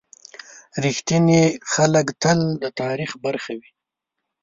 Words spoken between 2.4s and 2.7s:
د